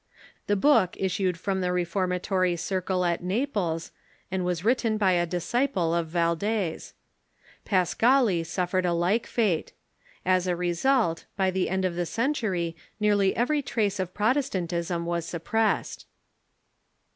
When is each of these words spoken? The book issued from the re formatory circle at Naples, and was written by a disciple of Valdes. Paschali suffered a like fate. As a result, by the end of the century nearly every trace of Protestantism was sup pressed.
The 0.47 0.55
book 0.55 0.97
issued 0.97 1.37
from 1.39 1.61
the 1.61 1.71
re 1.71 1.85
formatory 1.85 2.57
circle 2.57 3.05
at 3.05 3.21
Naples, 3.21 3.91
and 4.31 4.43
was 4.43 4.65
written 4.65 4.97
by 4.97 5.11
a 5.11 5.27
disciple 5.27 5.93
of 5.93 6.07
Valdes. 6.07 6.95
Paschali 7.67 8.43
suffered 8.43 8.83
a 8.83 8.93
like 8.93 9.27
fate. 9.27 9.73
As 10.25 10.47
a 10.47 10.55
result, 10.55 11.25
by 11.37 11.51
the 11.51 11.69
end 11.69 11.85
of 11.85 11.93
the 11.93 12.07
century 12.07 12.75
nearly 12.99 13.35
every 13.35 13.61
trace 13.61 13.99
of 13.99 14.11
Protestantism 14.15 15.05
was 15.05 15.23
sup 15.27 15.43
pressed. 15.43 16.07